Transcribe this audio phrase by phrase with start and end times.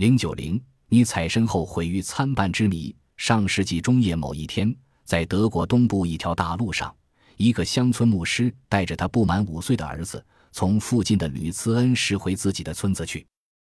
[0.00, 0.58] 零九零，
[0.88, 2.96] 你采身后毁誉参半之谜。
[3.18, 6.96] 上世纪中叶某一天，在德国东部一条大路上，
[7.36, 13.26] 一个乡村牧师带着他不满五岁的儿子，从附近的吕茨恩拾回自己的村子去。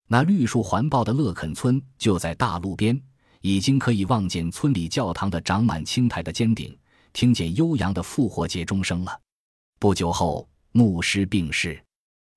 [0.08, 2.98] 那绿树环抱的勒肯村就在大路边，
[3.42, 6.74] 已经可以望见村里教堂的长满青苔的尖顶，
[7.12, 9.20] 听见悠扬的复活节钟声了。
[9.78, 11.78] 不久后，牧师病逝，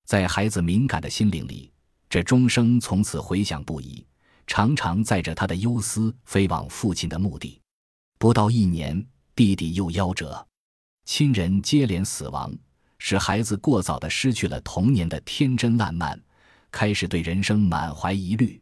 [0.04, 1.72] 在孩子敏感的心灵里，
[2.08, 4.04] 这钟声从此回响不已。
[4.46, 7.60] 常常载着他的忧思飞往父亲的墓地。
[8.18, 10.46] 不到一年，弟弟又夭折，
[11.04, 12.50] 亲人接连死亡，
[12.98, 16.18] 使孩子过早的失去了童年的天真烂漫，
[16.70, 18.58] 开始对人生满怀疑虑。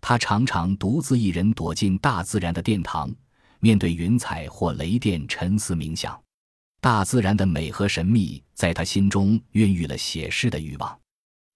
[0.00, 3.14] 他常常独自一人躲进大自然的殿堂，
[3.60, 6.18] 面对云彩或雷电沉思冥想。
[6.80, 10.98] 大自然的美和神秘在他心中孕育了写诗的欲望。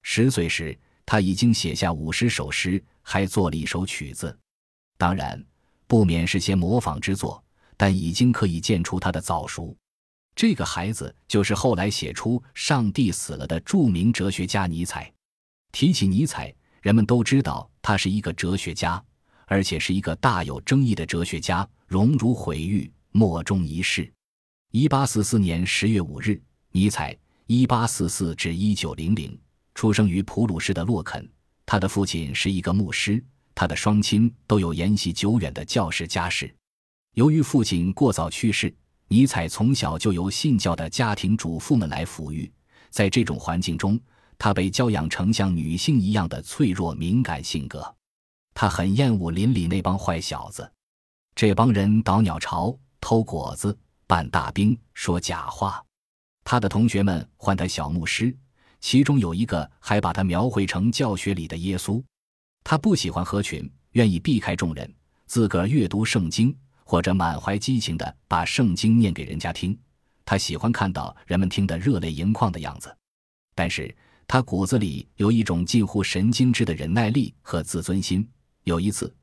[0.03, 0.79] 十岁时，
[1.13, 2.83] 他已经写下五十首诗。
[3.03, 4.35] 还做了一首曲子，
[4.97, 5.45] 当然
[5.87, 7.45] 不免是些模仿之作，
[7.77, 9.77] 但已经可以见出他的早熟。
[10.35, 15.13] 这个孩子就是后来写出《上帝死了》的著名哲学家尼采。
[15.71, 19.05] 提起尼采，人们都知道他是一个哲学家，
[19.45, 24.11] 而且是一个大有争议的哲学家，荣辱毁誉，莫衷一是。
[24.71, 26.41] 一八四四年十月五日，
[26.71, 27.15] 尼采
[27.47, 29.39] （一八四四至一九零零）
[29.75, 31.29] 出生于普鲁士的洛肯。
[31.65, 33.23] 他的父亲是一个牧师，
[33.55, 36.55] 他的双亲都有沿袭久远的教士家世。
[37.15, 38.75] 由于父亲过早去世，
[39.09, 42.51] 尼采从小就由信教的家庭主妇们来抚育。
[42.91, 43.99] 在这种环境中，
[44.39, 47.95] 他被教养成像女性一样的脆弱敏感性格。
[48.55, 50.71] 他很厌恶邻里那帮坏小子，
[51.35, 55.83] 这帮人捣鸟巢、偷果子、扮大兵、说假话。
[56.45, 58.37] 他的同学们唤他小牧师。
[58.83, 62.03] 其中有一个还把他描绘成教学里的耶稣，
[62.65, 64.93] 他不喜欢合群，愿意避开众人，
[65.27, 69.79] 自个儿阅读圣经，或者满怀激情地把圣经念给人家听。
[70.25, 72.95] 他喜欢看到人们听得热泪盈眶的样子，
[73.55, 73.95] 但是
[74.27, 78.29] 他骨子里有一种近乎神经质的忍耐力和自尊心。
[78.65, 79.15] 有一次，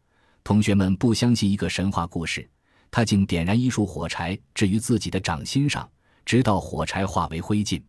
[0.42, 2.50] 同学们不相信一个神话故事，
[2.90, 5.88] 他竟点燃一束火柴置于自己的掌心上，
[6.26, 7.82] 直到火柴化为灰烬。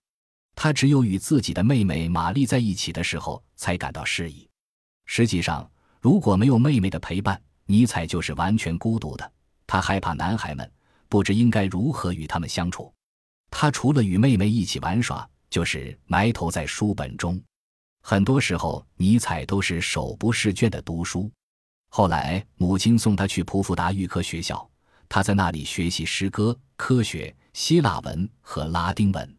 [0.54, 4.48] 他只有与自己的妹妹玛丽在一起的时候才感到适宜。
[5.06, 5.68] 实际上，
[6.00, 9.32] 如果没有妹妹的陪伴，尼采就是完全孤独的。
[9.66, 10.70] 他害怕男孩们，
[11.08, 12.92] 不知应该如何与他们相处。
[13.50, 17.40] 他除了与妹妹一起玩耍，就是埋头在书本中。
[18.02, 21.30] 很多时候，尼采都是手不释卷的读书。
[21.88, 24.68] 后来，母亲送他去普福达预科学校，
[25.08, 29.36] 他在那里学习诗歌、科学、希腊文和拉丁文。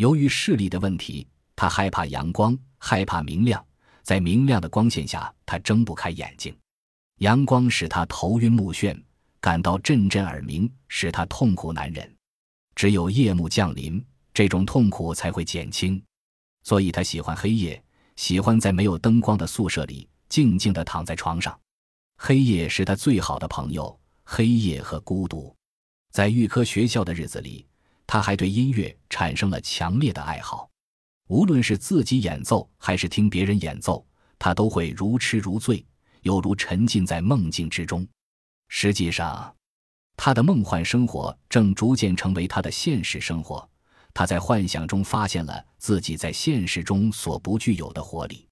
[0.00, 3.62] 由于视力的问题，他害怕阳光，害怕明亮。
[4.02, 6.56] 在明亮的光线下，他睁不开眼睛。
[7.18, 8.98] 阳光使他头晕目眩，
[9.42, 12.10] 感到阵阵耳鸣，使他痛苦难忍。
[12.74, 14.02] 只有夜幕降临，
[14.32, 16.02] 这种痛苦才会减轻。
[16.62, 17.84] 所以他喜欢黑夜，
[18.16, 21.54] 喜欢在没有灯光的宿舍里静静地躺在床上。
[22.16, 25.54] 黑夜是他最好的朋友，黑夜和孤独。
[26.10, 27.66] 在预科学校的日子里。
[28.12, 30.68] 他还对音乐产生了强烈的爱好，
[31.28, 34.04] 无论是自己演奏还是听别人演奏，
[34.36, 35.86] 他都会如痴如醉，
[36.22, 38.04] 犹如沉浸在梦境之中。
[38.66, 39.54] 实际上，
[40.16, 43.70] 他的梦幻生活正逐渐成为他的现实生活。
[44.12, 48.44] 他在幻想中发现了自己在现实中所不具有的活力，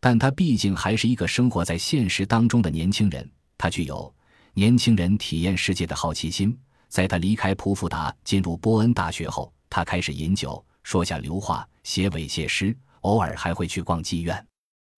[0.00, 3.30] 但他毕竟还是一个生活在现实当中的年轻人。
[3.58, 4.14] 他具有
[4.54, 6.58] 年轻人体验世界的好奇心。
[6.94, 14.46] 在他离开普福达进入波恩大学后，他开始饮酒，说下流话，写猥亵诗，偶尔还会去逛妓院。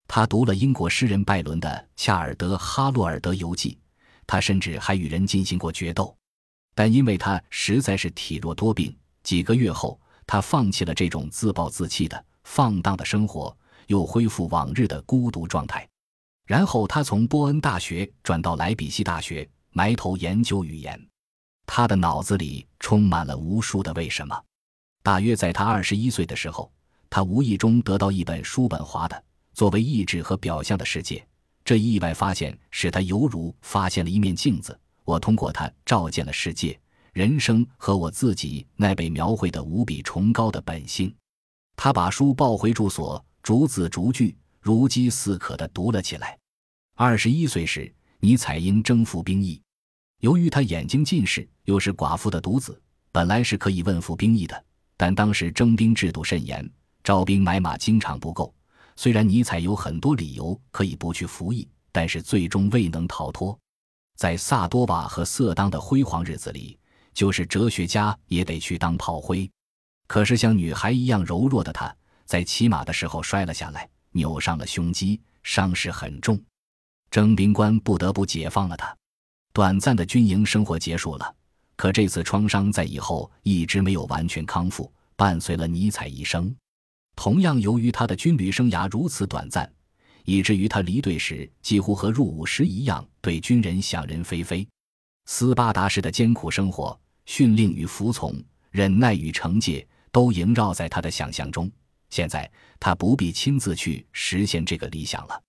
[0.06, 3.70] 他读了英国诗人拜伦的《恰尔德哈洛尔德游记》，
[4.26, 6.14] 他甚至还与人进行过决斗。
[6.74, 15.88] 但因为他实在是体弱多病，几个月后，他放弃了这种自暴自弃的放荡的生活，又恢复往日的孤独状态。
[16.44, 21.02] 然后他从波恩大学转到莱比锡大学，埋头研究语言。
[21.66, 24.40] 他的脑子里充满了无数的为什么。
[25.02, 26.72] 大约在他二十一岁的时候，
[27.10, 31.26] 他无意中得到一本书本华的作为意志和表象的世界。
[31.64, 34.78] 这意外发现使他犹如发现了一面镜子。
[35.04, 36.76] 我通过它照见了世界、
[37.12, 41.14] 人生和我自己那被描绘的无比崇高的本性。
[41.76, 46.36] 他把书抱回住所，逐字逐句、如饥似渴地读了起来。
[46.96, 49.62] 二十一岁时，尼采因征服兵役。
[50.20, 52.80] 由于他眼睛近视，又是寡妇的独子，
[53.12, 54.64] 本来是可以问服兵役的，
[54.96, 56.68] 但当时征兵制度甚严，
[57.04, 58.54] 招兵买马经常不够。
[58.96, 63.58] 虽然尼采有很多理由可以不去服役，但是最终未能逃脱。
[64.16, 66.78] 在萨多瓦和色当的辉煌日子里，
[67.12, 69.50] 就是哲学家也得去当炮灰。
[70.06, 76.42] 可是像女孩一样柔弱的他，在骑马的时候摔了下来，扭伤了胸肌，伤势很重。
[77.10, 78.96] 征兵官不得不解放了他。
[79.56, 81.34] 短暂的军营生活结束了，
[81.76, 86.54] 可这次创伤在以后一直没有完全康复，伴随了尼采一生。
[87.14, 89.66] 同样，由于他的军旅生涯如此短暂，
[90.26, 94.68] 以至于他离队时几乎和入伍时一样，对军人想人非非。
[95.24, 98.34] 斯巴达式的艰苦生活、训令与服从、
[98.70, 99.88] 忍耐与惩戒。
[100.12, 101.70] 都萦绕在他的想象中。
[102.10, 105.42] 现在他不必亲自去实现这个理想了。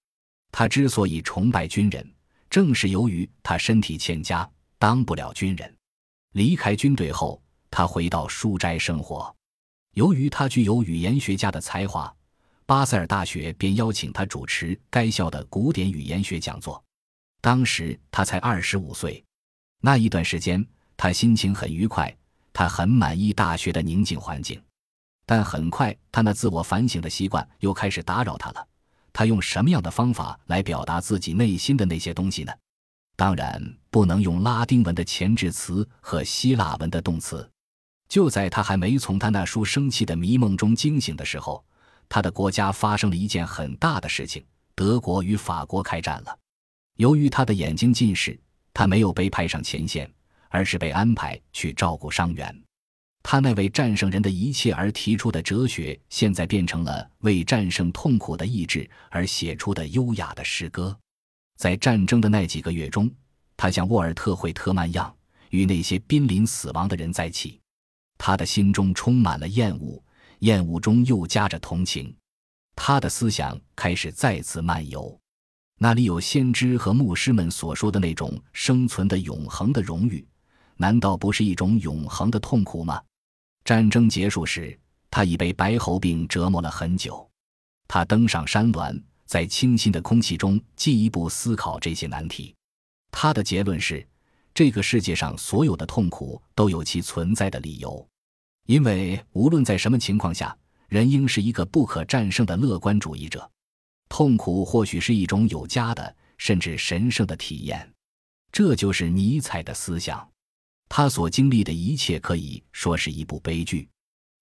[0.49, 2.09] 他之所以崇拜军人，
[2.49, 5.75] 正是由于他身体欠佳，当不了军人。
[6.33, 9.33] 离开军队后，他回到书斋生活。
[9.93, 12.13] 由于他具有语言学家的才华，
[12.65, 16.83] 巴塞尔大学便邀请他主持该校的古典语言学讲座。
[17.41, 19.23] 当时他才二十五岁。
[19.81, 20.65] 那一段时间，
[20.95, 22.15] 他心情很愉快。
[22.53, 24.59] 他很满意大学的宁静环境，
[25.27, 28.67] 但很快他那自我反省的习惯又开始打扰他了。
[29.17, 32.53] 他用什么样的方法来表达自己内心的那些东西呢？
[33.15, 33.59] 当然
[33.89, 37.49] 不能用拉丁文的前置词和希腊文的动词。
[38.07, 41.65] 就在他还没从他那书生气的迷梦中惊醒的时候，
[42.07, 46.37] 他的国家发生了一件很大的事情：德国与法国开战了。
[46.97, 48.39] 由于他的眼睛近视，
[48.71, 50.07] 他没有被派上前线。
[50.49, 52.63] 而是被安排去照顾伤员，
[53.29, 60.97] 他那位战胜人的一切而提出的哲学，现在变成了为战胜痛苦的意志而写出的优雅的诗歌。
[61.57, 63.11] 在战争的那几个月中，
[63.57, 65.13] 他像沃尔特·惠特曼样，
[65.49, 67.59] 与那些濒临死亡的人在一起。
[68.17, 70.01] 他的心中充满了厌恶，
[70.39, 72.15] 厌恶中又夹着同情。
[72.77, 75.19] 他的思想开始再次漫游，
[75.79, 80.25] 那里有先知和牧师们所说的那种生存的永恒的荣誉。
[80.77, 83.01] 难道不是一种永恒的痛苦吗？
[83.67, 84.79] 战争结束时，
[85.11, 87.29] 他已被白喉病折磨了很久。
[87.85, 92.55] 他登上山峦，在清新的空气中进一步思考这些难题。
[93.11, 94.07] 他的结论是：
[94.53, 98.07] 这个世界上所有的痛苦都有其存在的理由，
[98.67, 103.51] 因为无论在什么情况下，人应是一个不可战胜的乐观主义者。
[104.07, 107.93] 痛苦或许是一种有加的，甚至神圣的体验。
[108.49, 110.25] 这就是尼采的思想。
[110.89, 113.87] 他所经历的一切可以说是一部悲剧，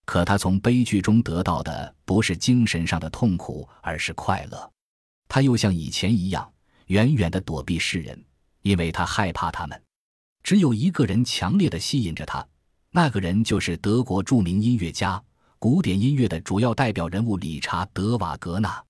[0.05, 4.71] 可他从悲剧中得到的不是精神上的痛苦，而是快乐。
[5.27, 6.51] 他又像以前一样，
[6.87, 8.23] 远远地躲避世人，
[8.61, 9.81] 因为他害怕他们。
[10.43, 12.47] 只有一个人强烈地吸引着他，
[12.91, 15.21] 那个人就是德国著名音乐家、
[15.57, 18.81] 古典音乐的主要代表人物理查德·瓦格纳。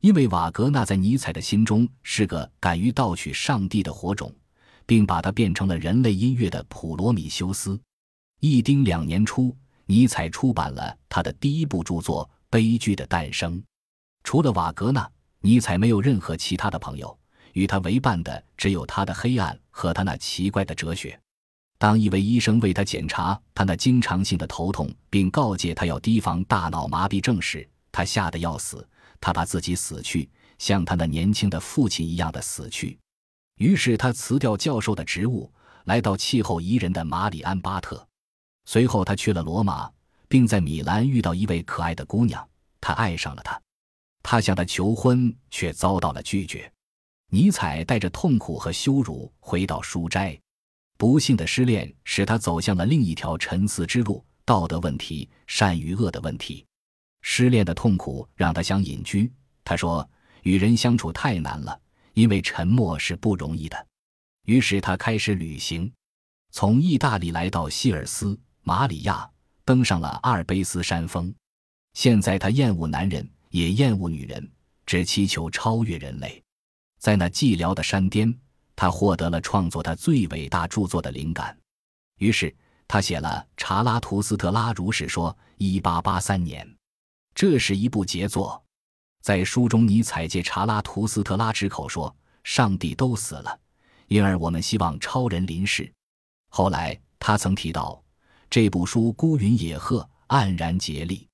[0.00, 4.32] 因为瓦格纳在尼采的心中是个敢于盗取上帝的火种。
[4.86, 7.80] 并把它变成了人类音乐的普罗米修斯。
[8.40, 9.56] 一丁两年初，
[9.86, 13.58] 尼采出版了他的第一部著作《悲剧的诞生》。
[14.24, 15.08] 除了瓦格纳，
[15.40, 17.18] 尼采没有任何其他的朋友，
[17.52, 21.18] 与他为伴的只有他的黑暗和他那奇怪的哲学。
[21.78, 28.86] 当一位医生为他检查他那经常性的头痛，并告诫他要提防大脑麻痹症时，他吓得要死。
[29.20, 30.28] 他怕自己死去，
[30.58, 32.98] 像他那年轻的父亲一样的死去。
[33.56, 35.52] 于是他辞掉教授的职务，
[35.84, 38.06] 来到气候宜人的马里安巴特。
[38.64, 39.90] 随后他去了罗马，
[40.28, 42.48] 并在米兰遇到一位可爱的姑娘，
[42.80, 43.60] 他爱上了她。
[44.22, 46.72] 他向她求婚，却遭到了拒绝。
[47.28, 50.38] 尼采带着痛苦和羞辱回到书斋。
[50.96, 56.64] 不幸的失恋使他走向了另一条沉思之路——道德问题、善与恶的问题。
[57.22, 59.32] 失恋的痛苦让他想隐居。
[59.64, 60.08] 他说
[60.44, 61.76] ：“与人相处太难了。”
[62.14, 63.86] 因为沉默是不容易的，
[64.44, 65.92] 于是他开始旅行，
[66.50, 69.28] 从意大利来到希尔斯马里亚，
[69.64, 71.34] 登上了阿尔卑斯山峰。
[71.94, 74.50] 现在他厌恶男人，也厌恶女人，
[74.86, 76.42] 只祈求超越人类。
[76.98, 78.32] 在那寂寥的山巅，
[78.76, 81.56] 他获得了创作他最伟大著作的灵感。
[82.18, 82.54] 于是
[82.86, 85.30] 他写了《查拉图斯特拉如是说》。
[85.58, 86.76] 一八八三年，
[87.36, 88.61] 这是一部杰作。
[89.22, 93.56] 在书中，尼采借查拉图斯特拉之口说：“上帝都死了，
[94.08, 95.90] 因而我们希望超人临世。”
[96.50, 98.02] 后来他曾提到，
[98.50, 101.28] 这部书孤云野鹤，黯然竭力。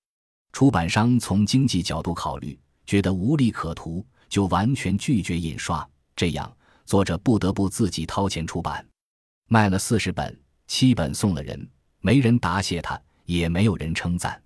[0.52, 5.88] 出版商从经济角度考虑，觉得无利可图，就完全拒绝印刷。
[6.14, 6.54] 这样，
[6.84, 8.86] 作者不得不自己掏钱出版。
[9.48, 11.68] 卖了四十本，七本送了人，
[12.00, 14.42] 没人答谢他，也没有人称赞，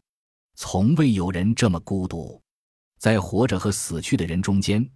[0.55, 2.42] 从未有人这么孤独。
[3.03, 4.89] 在活着和死去的人中间，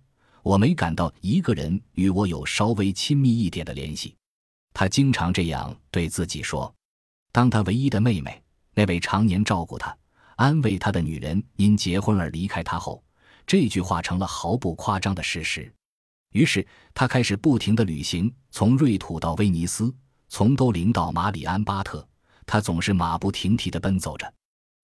[0.44, 4.14] 我没感到一个人与我有稍微亲密一点的联系。
[4.72, 6.72] 他经常这样对自己说。
[7.32, 8.40] 当他唯一的妹妹，
[8.74, 9.92] 那位常年照顾他、
[10.36, 13.02] 安慰他的女人因结婚而离开他后，
[13.44, 15.74] 这句话成了毫不夸张的事实。
[16.30, 19.92] 于是他开始不停的旅行，从瑞土到威尼斯，
[20.28, 22.08] 从都灵到马里安巴特，
[22.46, 24.32] 他总是马不停蹄的奔走着。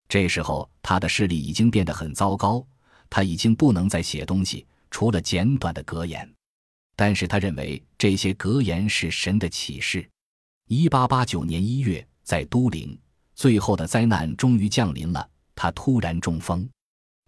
[0.08, 2.66] 这时候他的视力已经变得很糟糕，
[3.14, 6.26] 他已经不能再写东西，除了简短的格言。
[6.96, 10.08] 但是他认为这些格言是神的启示。
[10.66, 12.98] 一八八九年一月，在都灵，
[13.34, 16.66] 最后的灾难终于降临了，他突然中风。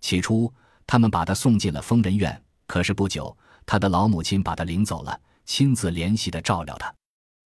[0.00, 0.50] 起初，
[0.87, 3.37] 他们把他送进了疯人院，可是不久。
[3.67, 6.95] 他的老母亲把他领走了，亲自联系的照料他。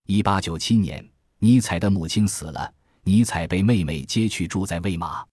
[0.07, 1.04] 一八九七年，
[1.40, 5.26] 尼采的母亲死了，尼采被妹妹接去住在魏玛，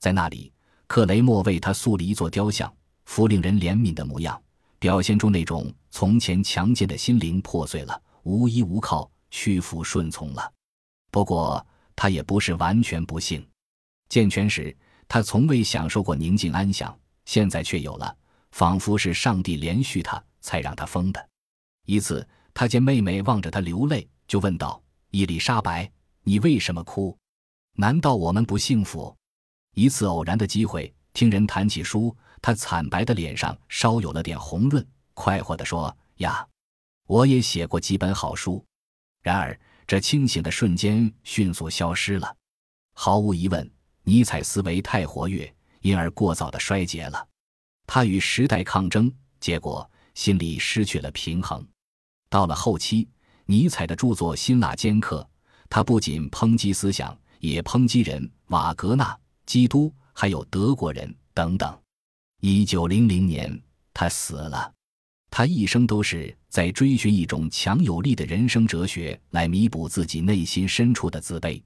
[0.00, 0.51] 在那里，
[0.92, 2.70] 克雷默为他塑了一座雕像，
[3.06, 4.38] 幅令人怜悯的模样，
[4.78, 10.52] 表现出那种从前强健的心灵破碎了，无依无靠，屈服顺从了。
[11.10, 13.42] 不过，他也不是完全不幸。
[14.10, 14.76] 健全时，
[15.08, 16.94] 他从未享受过宁静安详，
[17.24, 18.14] 现在却有了。
[18.50, 21.28] 仿佛是上帝连续他，才让他疯的。
[21.86, 24.78] 一次，他见妹妹望着他流泪，就问道
[25.10, 25.90] ：“伊丽莎白，
[26.22, 27.16] 你为什么哭？
[27.76, 29.16] 难道我们不幸福？”
[29.74, 36.46] 一次偶然的机会，听人谈起书，他惨白的脸上稍有了点红润，快活地说：“呀，
[37.06, 38.62] 我也写过几本好书。”
[39.22, 42.36] 然而，这清醒的瞬间迅速消失了。
[42.94, 43.70] 毫无疑问，
[44.02, 45.50] 尼采思维太活跃，
[45.80, 47.26] 因而过早的衰竭了。
[47.86, 49.10] 他与时代抗争，
[49.40, 51.66] 结果心里失去了平衡。
[52.28, 53.08] 到了后期，
[53.46, 55.26] 尼采的著作辛辣尖刻，
[55.70, 59.18] 他不仅抨击思想，也抨击人，瓦格纳、
[59.52, 61.78] 基督，还有德国人等等。
[62.40, 64.72] 一九零零年，他死了。
[65.28, 71.62] 他一生都是在追寻一种强有力的人生哲学，来弥补自己内心深处的自卑。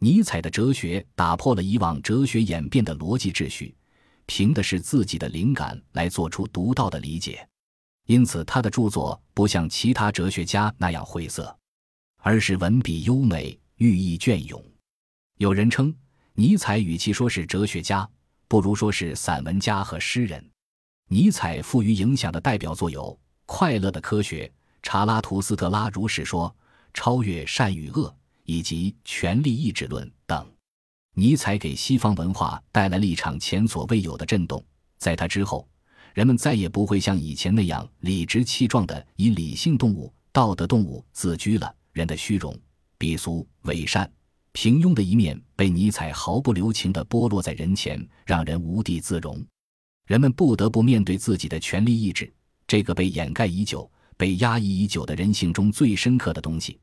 [0.00, 3.76] 尼采的哲学打破了以往哲学演变的逻辑秩序。
[4.26, 7.48] 凭的是自己的灵感来做出独到的理解，
[8.06, 11.56] 因此他的著作不像其他哲学家那样晦涩，
[12.22, 14.60] 而是文笔优美、寓意隽永。
[15.38, 15.94] 有人称
[16.34, 18.08] 尼采与其说是哲学家，
[18.48, 20.44] 不如说是散文家和诗人。
[21.08, 23.02] 尼采赋予影响的代表作有
[23.46, 24.46] 《快乐的科学》
[24.82, 26.48] 《查拉图斯特拉如是说》
[26.94, 28.08] 《超越善与恶》
[28.44, 30.46] 以及《权力意志论》等。
[31.14, 34.64] 尼采给西方文化带来了一场前所未有的震动。
[34.98, 35.68] 在他之后，
[36.14, 41.74] 人们再也不会像以前那样理直气壮地以理性动物、道德动物自居了。
[41.92, 42.56] 人的虚荣、
[42.98, 44.10] 鄙俗、伪善、
[44.52, 49.44] 平庸的一面被尼采毫不留情地剥落在人前，让人无地自容。
[50.06, 52.32] 人们不得不面对自己的权力意志，
[52.66, 56.78] 这个被掩盖已久、被压抑已久的人性中最深刻的东西。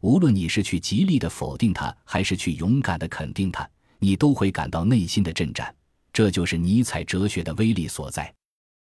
[0.00, 3.68] 无论你是去极力的否定它，还是去勇敢的肯定它，
[4.00, 5.72] 你都会感到内心的震颤。
[6.12, 8.34] 这就是尼采哲学的威力所在。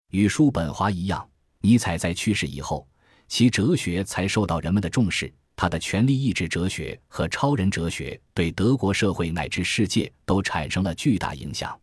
[0.09, 1.29] 与叔本华一样，
[1.61, 2.87] 尼采在去世以后，
[3.27, 5.31] 其哲学才受到人们的重视。
[5.61, 11.79] 他的权力意志哲学和超人哲学对德国社会乃至世界都产生了巨大影响。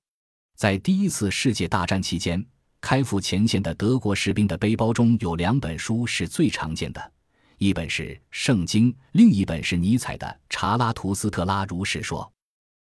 [0.57, 2.45] 在第一次世界大战期间，
[2.81, 7.13] 开赴前线的德国士兵的背包中有两本书是最常见的。
[7.59, 12.25] 一本是《圣经》，另一本是尼采的《查拉图斯特拉如是说》。